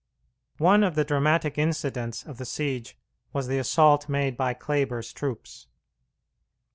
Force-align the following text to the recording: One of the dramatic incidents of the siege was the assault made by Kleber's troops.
One 0.57 0.83
of 0.83 0.95
the 0.95 1.03
dramatic 1.05 1.59
incidents 1.59 2.23
of 2.23 2.39
the 2.39 2.45
siege 2.45 2.97
was 3.33 3.45
the 3.45 3.59
assault 3.59 4.09
made 4.09 4.35
by 4.35 4.55
Kleber's 4.55 5.13
troops. 5.13 5.67